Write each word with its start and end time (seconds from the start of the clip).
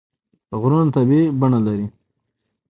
غرونه 0.59 0.89
طبیعي 0.95 1.25
بڼه 1.39 1.59
لري. 1.67 1.87